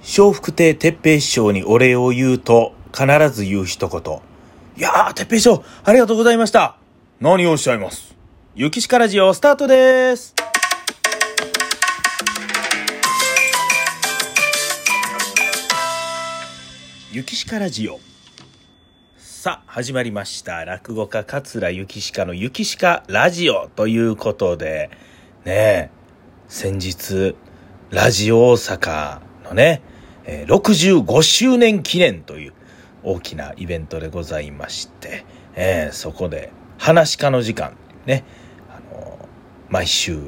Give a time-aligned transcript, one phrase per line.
[0.00, 4.00] 笑福亭鉄平師匠にお礼を言うと、必ず言う一言。
[4.76, 6.76] いやー、鉄平師匠、ありがとうございました。
[7.20, 8.16] 何をおっしゃいます？
[8.54, 10.34] ゆきしかラジオ、スタートです。
[17.12, 18.00] ゆきしかラジオ。
[19.18, 20.64] さあ、始まりました。
[20.64, 24.90] 落語家桂ゆきしかのゆきしかラジオということで、
[25.44, 25.90] ねえ、
[26.48, 27.34] 先日、
[27.90, 29.82] ラジオ大阪のね、
[30.24, 32.52] え65周年記念という
[33.02, 35.24] 大きなイベントでございまして、
[35.54, 38.24] えーそこで、話し家の時間、ね、
[38.68, 39.28] あの
[39.68, 40.20] 毎週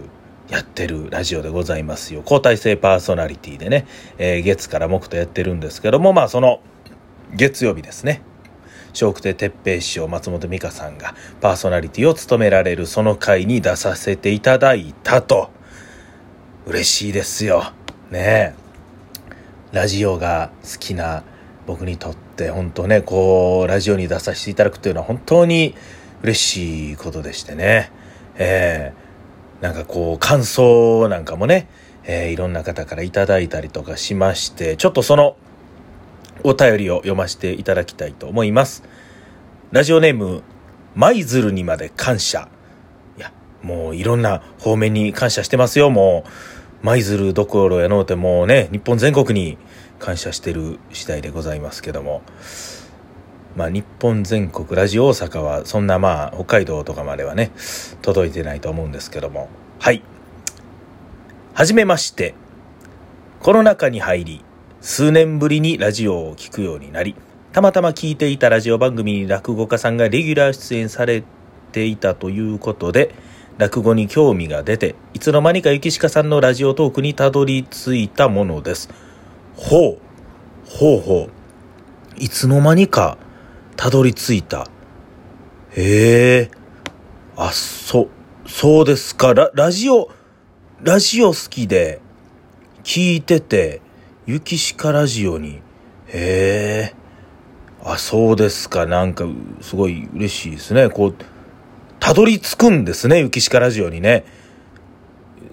[0.48, 2.20] やってるラジオでございますよ。
[2.22, 3.86] 交代制パーソナリティでね、
[4.18, 6.60] えー月から木とやってるんですけども、まあその、
[7.32, 8.22] 月曜日ですね。
[8.98, 15.50] 笑福亭鉄平師匠松本美香さんがパーソナリティを務められるその回に出させていただいたと
[16.66, 17.72] 嬉しいですよ
[18.10, 18.69] ねえ
[19.72, 21.22] ラジオが好きな
[21.66, 25.74] 僕にとって本当ねこうラジオに出させていただくというのは本当に
[26.22, 27.92] 嬉しいことでしてね
[28.36, 29.10] ええ
[29.62, 31.68] なんかこう感想なんかもね、
[32.04, 35.36] えーいろんな方からいただいたりとかしましてちょっとその
[36.42, 38.82] お便りを読ませていただきたいと思います。
[39.72, 40.42] ラジオネーム、
[40.94, 42.48] 舞鶴にまで感謝。
[43.18, 46.30] いや、もういろんな方面に感謝してますよ、もう。
[46.82, 49.58] 舞鶴どころやのうてもうね、日本全国に
[49.98, 52.22] 感謝してる次第でございますけども。
[53.56, 57.50] まあ日本全国、ラジオ大阪はそんなまあ北海道とかまではね、
[58.00, 59.48] 届いてないと思うんですけども。
[59.78, 60.02] はい。
[61.52, 62.34] はじめまして。
[63.40, 64.44] コロナ禍に入り、
[64.80, 67.14] 数年ぶりにラジオを聞くようになり、
[67.52, 71.24] たまたま聞いていたラジオ番組に落語家さんがレギュラー出演され
[71.72, 73.14] ていたということで、
[73.60, 78.88] 落語に興味が出て、いつの間にか雪鹿さんのラジオトークにたどり着いたものです。
[79.54, 79.98] ほう、
[80.66, 81.30] ほうほう。
[82.16, 83.18] いつの間にか
[83.76, 84.66] たどり着いた。
[85.76, 86.50] へえ。
[87.36, 88.08] あ、そ、
[88.46, 89.34] そうですか。
[89.34, 90.08] ラ、ラジオ、
[90.82, 92.00] ラジオ好きで
[92.82, 93.82] 聞いてて、
[94.24, 95.60] ゆきしかラジオに。
[96.06, 96.94] へえ。
[97.84, 98.86] あ、そうですか。
[98.86, 99.26] なんか、
[99.60, 100.88] すごい嬉しいですね。
[100.88, 101.14] こう、
[102.10, 103.20] たどり着くんですね。
[103.20, 104.24] ゆきしかラジオにね。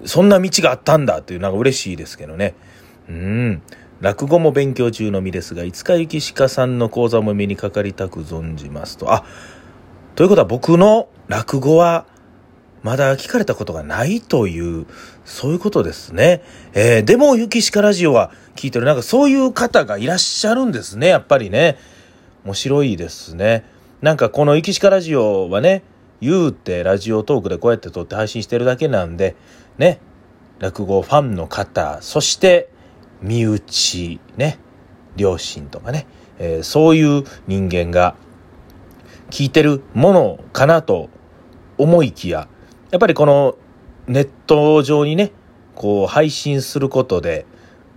[0.04, 2.56] そんな道があったんだっていう、なんか嬉しいですけどね。
[3.08, 3.62] うん。
[4.00, 9.12] 落語も勉強中の身ですが、いつかゆきしかさんの講座も目にかかりたく存じますと。
[9.12, 9.24] あ、
[10.16, 12.06] ということは僕の落語は、
[12.82, 14.86] まだ聞かれたことがないという、
[15.24, 16.42] そういうことですね。
[16.74, 18.84] えーでも、ゆきしかラジオは聞いてる。
[18.84, 21.78] なんかそういう方がいらっしゃるんですね、やっぱりね。
[22.44, 23.64] 面白いですね。
[24.02, 25.84] なんかこのゆきしかラジオはね、
[26.20, 29.36] 言うてラジオトークでこうやって撮って配信してるだけなんで、
[29.78, 30.00] ね、
[30.58, 32.68] 落語ファンの方、そして
[33.22, 34.58] 身内、ね、
[35.16, 36.06] 両親とかね、
[36.38, 38.16] えーそういう人間が
[39.30, 41.10] 聞いてるものかなと
[41.76, 42.48] 思いきや、
[42.90, 43.56] やっぱりこの
[44.06, 45.32] ネット上にね、
[45.74, 47.46] こう配信することで、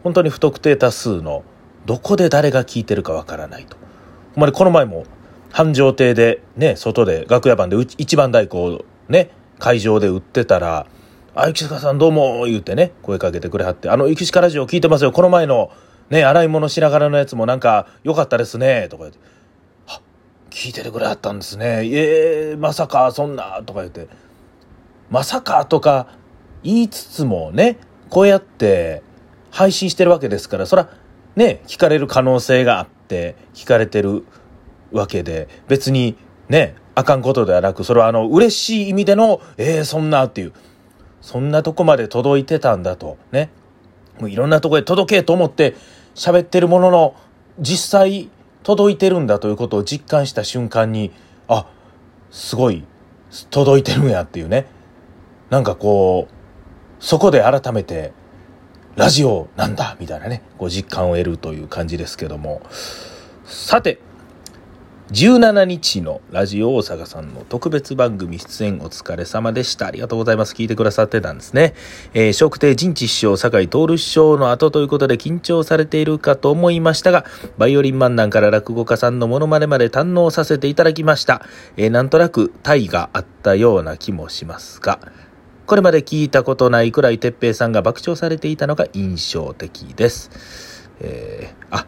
[0.03, 1.43] 本当に不特定多数の
[1.85, 3.77] どこで誰が聞いてるかわからないと。
[4.35, 5.05] ほんまにこの前も
[5.51, 10.87] 繁盛亭でね、外で楽屋番で一番太鼓をね、会場で売ってたら、
[11.35, 15.11] あ、ゆきしかさんどうも言うてね、声かけてくれはって、あの、ゆきしかラジオ聞いてますよ。
[15.11, 15.71] この前の
[16.09, 19.19] ね、洗い物しながらのやつもなんか良かったですね、とか言って。
[19.87, 20.01] あ、
[20.49, 21.87] 聞いててくれはったんですね。
[21.87, 24.07] ええまさかそんな、とか言って。
[25.09, 26.07] まさかとか
[26.63, 27.77] 言いつつもね、
[28.09, 29.03] こうやって
[29.51, 30.89] 配信してるわけですから、そら
[31.35, 34.25] ね、聞かれる可能性があって、聞かれてる
[34.91, 36.15] わけで、別に
[36.49, 40.53] ね、あかんことではなく、それはあの、嬉しい意味での、ええそんなっていう、
[41.21, 43.49] そんなとこまで届いてたんだと、ね。
[44.19, 45.75] もういろんなとこへ届けと思って
[46.13, 47.15] 喋ってるものの、
[47.59, 48.29] 実際
[48.63, 51.11] 届いてるんだということを実感した瞬間に、
[51.47, 51.67] あ、
[52.29, 52.83] すごい、
[53.49, 54.65] 届いてるんやっていうね。
[55.49, 56.33] なんかこう、
[57.03, 58.13] そこで改めて、
[58.95, 62.61] ラジオなんだみたいなね、こう実感を得るという感じですけども。
[63.45, 63.99] さて、
[65.11, 69.87] 17日のラジオ大阪さんの特別番組出演お疲れ様でした。
[69.87, 70.55] ありがとうございます。
[70.55, 71.73] 聞いてくださってたんですね。
[72.13, 77.25] えー、笑福亭仁智師匠、酒井徹師匠の後ということで緊張されているかと思いましたが、
[77.57, 81.45] バイオリン漫談から落語家さんのモノマネまで堪能させていただきました。
[81.75, 85.01] えーなんとなく体があったような気もしますが、
[85.65, 90.89] これまで聞いたことないくらい哲平さんが爆笑されていたのが印象的です。
[91.01, 91.85] えーあ、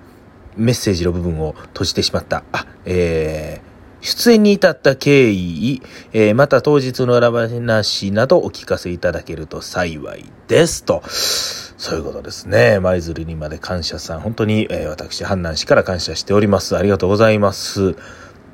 [0.58, 2.44] メッセージの部分を閉じてしまった。
[2.52, 3.74] あ、えー
[4.04, 11.02] 出演に至った経緯、えー、また当日の裏話などお聞かせいただけると幸いですと。
[11.08, 12.82] そういうことですね。
[12.82, 14.20] 舞鶴にまで感謝さん。
[14.20, 16.76] 本当に、えー、私、阪南市から感謝しております。
[16.78, 17.96] ありがとうございます。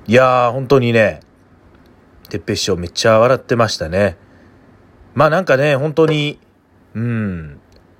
[0.07, 1.21] いやー、本当にね、
[2.29, 4.17] てっぺ師匠めっちゃ笑ってましたね。
[5.15, 6.39] まあなんかね、本当に、
[6.93, 7.58] うん、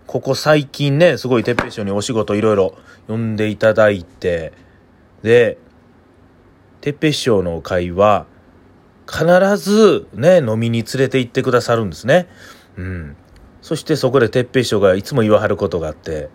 [0.09, 2.73] ここ最近ね、すごいてっぺい師匠にお仕事いろいろ
[3.07, 4.53] 呼んでいただいて、
[5.21, 5.59] で、
[6.81, 8.25] てっぺい師匠の会は、
[9.07, 9.23] 必
[9.57, 12.27] ずね、飲みに連れて行ってくださるんですね。
[12.75, 13.15] うん。
[13.61, 16.29] そしてそこでてっぺい師匠がいつも言わはることがあって、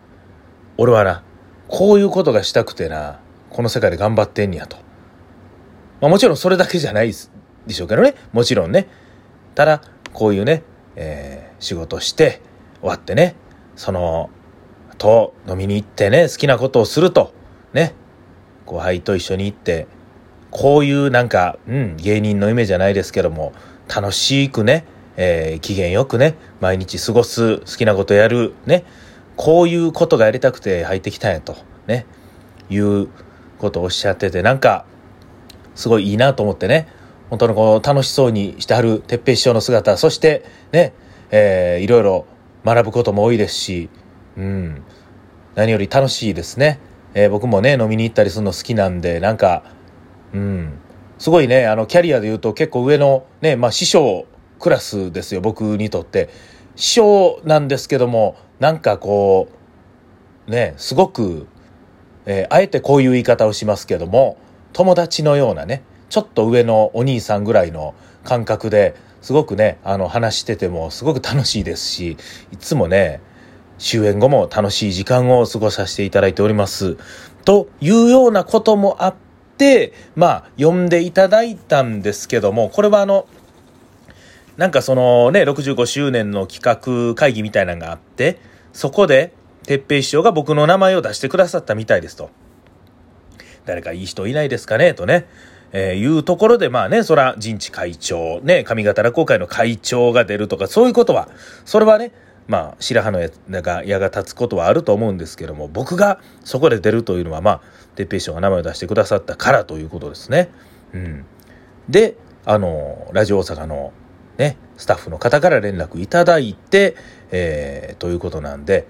[0.77, 1.25] 俺はな、
[1.67, 3.19] こういうことがしたくてな、
[3.51, 4.77] この世界で頑張ってんやと。
[6.01, 8.15] まあもちろんそれだけじゃないでしょうけどね。
[8.33, 8.87] もちろんね。
[9.57, 9.83] ただ、
[10.13, 10.63] こういうね、
[10.95, 12.41] えー、仕事して
[12.79, 13.35] 終わってね、
[13.77, 14.31] その、
[14.99, 17.33] と飲みに行ってね、好きなことをすると、
[17.73, 17.95] ね、
[18.67, 19.87] 後輩と一緒に行って、
[20.51, 23.53] こういうなんか、うん、芸人の夢じゃないですけども、
[23.95, 24.85] 楽しくね、
[25.17, 28.85] えー、機嫌よくね、毎日過ごす、好きなことやる、ね、
[29.37, 31.57] こういうことがやりたくて入ってきたんやと、
[31.87, 32.07] ね、
[32.71, 33.09] いう
[33.59, 34.85] ことをおっしゃってて、なんか、
[35.75, 36.89] すごいいいなと思ってね、
[37.31, 40.93] 本当のこう楽しそうにしてはる哲平師匠の姿、そしてね、
[41.31, 42.27] えー、いろいろ
[42.65, 43.91] 学ぶことも多いですし、
[44.37, 44.83] うん、
[45.55, 46.81] 何より楽しいですね。
[47.15, 49.63] えー、僕もね、飲みに行ったりするの好きなんで、なんか、
[50.33, 50.79] うん、
[51.19, 54.27] すごいね、あの、キャリアで言うと結構上のね、まあ師匠
[54.59, 56.29] クラスですよ、僕にとって。
[56.77, 59.49] 師匠なんですけども、なんかこ
[60.49, 61.47] う、ね、すごく、
[62.27, 64.37] えー、あえてこういう言い方をしますけども、
[64.73, 67.95] 友達のようなね、ちょっと上のお兄さんぐらいの
[68.25, 68.95] 感覚で
[69.25, 72.19] すごくね、あの話しててもすごく楽しいですし、
[72.53, 73.23] いつもね、
[73.79, 76.99] 終演後も楽しい時間を過ごさせていただいております。
[77.47, 79.15] というようなこともあっ
[79.57, 83.27] て、まあ、呼んでいただいたんですけども、これはあの、
[84.59, 88.39] なんかそのね、65周年の企画会議みたいなのがあって、
[88.75, 89.33] そこで、
[89.67, 92.29] 哲平師匠が僕の名前を出してくださったみたいですと。
[93.65, 94.93] 誰かいい人いないですかね？
[94.93, 95.27] とね。
[95.77, 101.29] えー、いうところで、まあね、そら、人事会長、ね、上方落語会の会長が出るとか、そういうことは、
[101.65, 102.13] それはね、
[102.47, 103.31] まあ、白羽の矢
[103.63, 107.61] が矢が立つことはあると思うんですけども、僕がそこで出るというのは、まあ、
[107.97, 110.51] 哲平師匠が名前を出してくださったからということですね。
[110.93, 111.25] うん。
[111.89, 113.93] で、あの、ラジオ大阪の
[114.39, 116.97] ね、スタッフの方から連絡いただいて、
[117.33, 118.87] えー、ということなんで、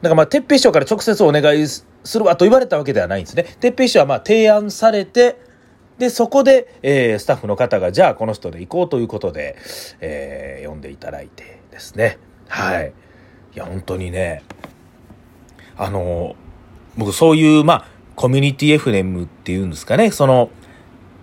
[0.00, 1.84] だからまあ、哲平師匠から直接お願いす
[2.18, 3.44] るわと言われたわけではないんですね。
[3.60, 5.44] 哲平師匠はまあ、提案されて、
[5.98, 9.56] で、そこで、えー、スタッフの方が、じゃあこの人で行こうということで、
[10.00, 12.18] えー、呼んでいただいてですね。
[12.48, 12.92] はい。
[13.54, 14.42] いや、本当にね、
[15.76, 16.36] あの、
[16.96, 20.50] 僕そういう、まあ、コミュニティ FM っていうんですかね、その、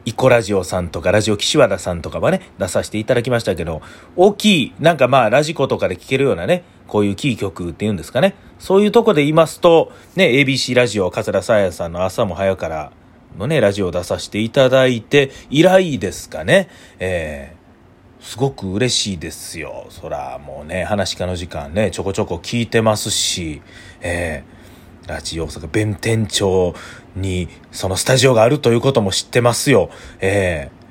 [0.05, 3.81] イコラジオさんとか、ラジオ岸和田さんとかはね、出させていただきましたけど、
[4.15, 12.91] 大きい、なんかまあ、ラジコとかで聴けるようなね、こういうキー局っていうんですかね、そういうとこで言いますと、ね、ABC ラジオ、桂さやさんの朝も早から、
[13.37, 16.69] のね、ラジオを出させていただいて以来ですかね。
[16.99, 19.87] えー、すごく嬉しいですよ。
[19.89, 23.61] そら、もうね、話し家の時間ね、ちょこちょこ聞いてますし、
[24.01, 26.75] えー、ラジオ大阪弁天町
[27.15, 29.89] にそのスタジオがあるということも知ってますよ。
[30.21, 30.82] えー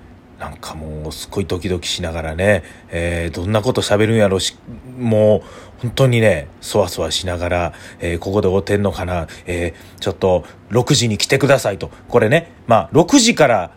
[0.42, 4.56] なんかもうすっごいドキドキしながらね、えー、どんなこと喋るんやろし、
[4.98, 5.44] も
[5.78, 11.92] う本当にね、そわそわしながら、えー、ここで会うてんのかな、えー、ちょっと6時に来てくださいと。
[12.08, 13.70] これね、まあ6時から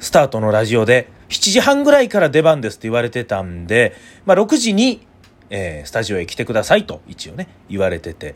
[0.00, 5.06] スタートのラジオで、7時半ぐらいから出番ですって言われてたんで、まあ6時に、
[5.50, 8.34] えー、スタジオへ来てくださいと一応ね、言われてて。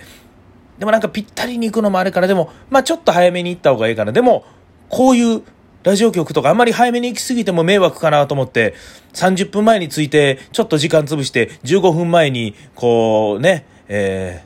[0.79, 4.13] でもなんかぴったりに行くのもあれから、でも、まあちょっと早めに行った方がいいかな。
[4.13, 4.45] でも、
[4.91, 5.43] こういう
[5.83, 8.75] ラジオ局とかあんまり早めに行き過ぎても迷惑かなと思って、
[9.15, 14.45] 30分前に着いて、ちょっと時間潰して、15分前に、こうね、え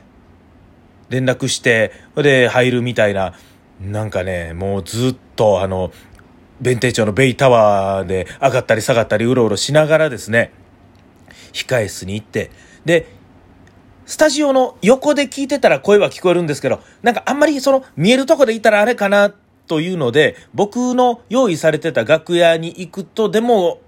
[1.09, 3.33] ー、連絡して、で入るみたいな、
[3.81, 5.91] なんかね、もうずっとあの、
[6.61, 10.53] 弁天町のベイタワーで上がったり下がったりうろうろしながらですね、
[11.51, 12.49] 控え室に行って、
[12.85, 13.13] で、
[14.05, 23.79] スタジオの横で聞いてたら声は聞こえるんですけど、なんかあんまりその見えるとこでいたらあれかなってというので、僕の用意されてた楽屋に行くと、でも、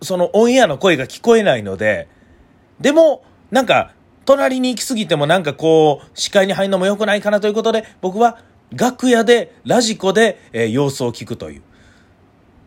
[0.00, 2.08] そのオンエアの声が聞こえないので、
[2.80, 3.92] でも、なんか、
[4.24, 8.38] 隣に行き過ぎてもなんかこう、視界に入るのも良くないかなということで、僕は
[8.70, 11.62] 楽屋で、ラジコで、えー、様子を聞くという。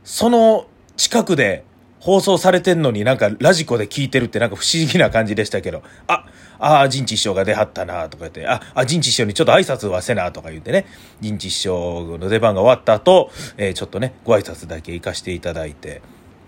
[0.03, 1.65] その近くで、
[2.05, 6.27] 放送されてんのになんかラジコで聞いてるってなんか不思議な感じでしたけど、あ、
[6.59, 10.85] ああ、陣地師匠が出はったなとか言って、あ、あ、陣地師匠にちょっと挨拶はせなとか言ってね、
[11.19, 16.03] 陣地師匠の出番が終わった後、えー、ちょっとね、ご挨拶だけ行かしていただいて、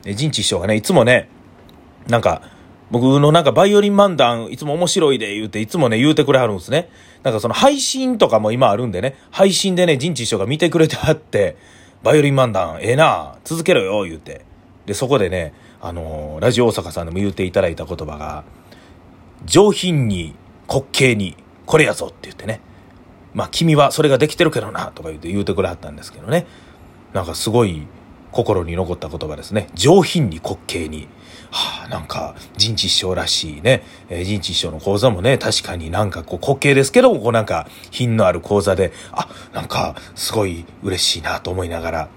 [0.05, 1.27] え陣地師匠がね、いつもね、
[2.07, 2.43] なんか、
[2.91, 6.89] 僕のなんかバイオリン漫談いつも面白いで言うていつもね言うてくれはるんですね。
[7.23, 11.57] なんかその配信とかも今あるんでね、配信でね、陣地師匠が見てくれてはって、
[12.03, 14.46] バイオリン漫談ええな続けろよ言うて。
[14.87, 18.45] で、そこでね、あのー、ラジオ大阪さんでも言っていただいた言葉が、
[19.45, 20.33] 上品に
[20.67, 22.61] 滑稽にこれやぞって言ってね。
[23.33, 26.47] まあ君はそれができてるけどなとか言うて言うてくれはったんですけどね。
[27.13, 27.85] なんかすごい
[28.31, 29.67] 心に残った言葉ですね。
[29.75, 31.09] 上品に滑稽に。
[31.49, 33.83] はあ、なんか、人知師匠らしいね。
[34.09, 42.09] えー、人知師匠の講座もね、確かになんかこう滑稽ですけども、こうなんか品のある講座で、あ、なんかすごい嬉しいなと思いながら、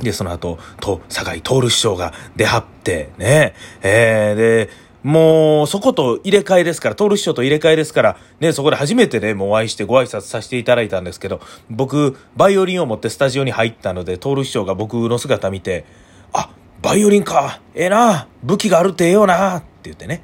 [0.00, 4.70] で、その後、と、坂井徹師匠が出はって、ね、えー、で、
[5.02, 15.84] もう、そこと入れ替えですから、徹師匠と入れ替えですから、ね、そこで初めてね、もうお会いしてご挨拶させていただいたんですけど、僕、バイオリンを持ってスタジオに入ったので、徹師匠が僕の姿見て、
[16.32, 16.50] あ、
[16.82, 20.22] バイオリンか、ええな、武器があるってええよな、って言ってね、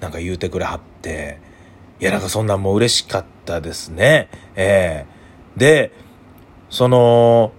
[0.00, 1.38] なんか言うてくれはって、
[2.00, 4.28] いや、なんかそんなんもう嬉しかったですね。
[4.56, 5.56] ええ。
[5.56, 5.92] ー、で、
[6.70, 7.52] その、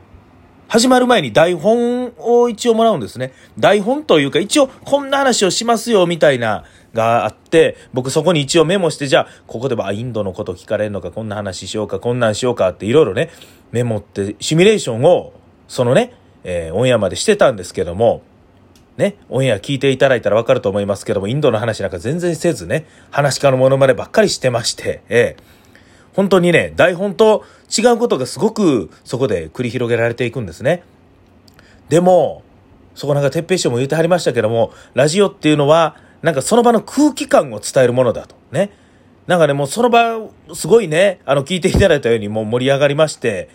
[0.68, 3.34] 始まる前に台本を一応もらうんですね。
[3.60, 13.30] 台本というか、一応こんな話をしますよ、みたいな、があって、僕そこに一応メモして、じゃあ、ここではインドのこと聞かれるのか、こんな話しようか、こんなんしようかっていろいろね、
[13.72, 15.34] メモって、シミュレーションを、
[15.68, 18.24] そのね、えー、オンエアまでしてたんですけども、
[18.98, 25.56] ね、オンエア聞いていただいたらわかると思いますけども、インドの話なんか全然せずね、話し家のモノマネばっかりしてまして、えー
[26.16, 27.44] 本当にね、台本と
[27.76, 30.84] 違うことがすごくそこで繰り広げられていくんですね。
[31.90, 32.44] でも、
[32.96, 38.36] そこなんか哲平師匠も言ってはりましたけども、ラジオっていうのは、なんかその場の空気感を伝えるものだと。
[38.52, 38.72] ね。
[39.28, 40.18] なんかね、もうその場、
[40.54, 43.50] すごいね、あの、聞いていただいたようにもう盛り上がりまして、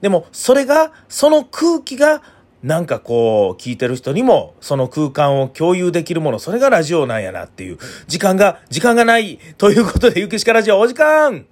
[0.00, 2.22] でも、それが、その空気が、
[2.62, 11.46] なんかこう、聞いてる人にも、その空間を共有できるもの、それがラジオなんやなっていう、時間が、時間がない、ということで、ゆきしかラジオお時間